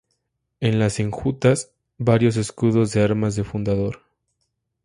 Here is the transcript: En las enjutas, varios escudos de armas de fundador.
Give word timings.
En 0.61 0.79
las 0.79 0.99
enjutas, 0.99 1.69
varios 1.99 2.35
escudos 2.35 2.91
de 2.91 3.03
armas 3.03 3.35
de 3.35 3.43
fundador. 3.43 4.01